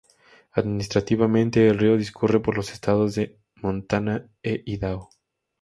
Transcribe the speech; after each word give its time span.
Administrativamente, 0.53 1.67
el 1.67 1.77
río 1.77 1.95
discurre 1.95 2.39
por 2.39 2.55
los 2.57 2.71
estados 2.73 3.13
de 3.13 3.37
Montana 3.57 4.27
e 4.41 4.63
Idaho. 4.65 5.09